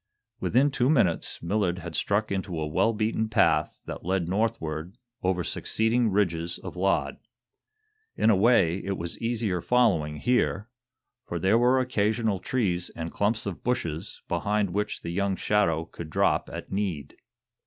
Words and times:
Within 0.39 0.71
two 0.71 0.89
minutes 0.89 1.43
Millard 1.43 1.77
had 1.77 1.93
struck 1.93 2.31
into 2.31 2.59
a 2.59 2.65
well 2.65 2.91
beaten 2.91 3.29
path 3.29 3.83
that 3.85 4.03
led 4.03 4.27
northward 4.27 4.97
over 5.21 5.43
succeeding 5.43 6.09
ridges 6.09 6.57
of 6.57 6.75
laud. 6.75 7.17
In 8.15 8.31
a 8.31 8.35
way, 8.35 8.79
it 8.83 8.97
was 8.97 9.19
easier 9.21 9.61
following 9.61 10.15
here, 10.15 10.67
for 11.27 11.37
there 11.37 11.59
were 11.59 11.79
occasional 11.79 12.39
trees 12.39 12.89
and 12.95 13.11
clumps 13.13 13.45
of 13.45 13.63
bushes 13.63 14.23
behind 14.27 14.71
which 14.71 15.03
the 15.03 15.11
young 15.11 15.35
shadow 15.35 15.85
could 15.85 16.09
drop 16.09 16.49
at 16.51 16.71
need. 16.71 17.15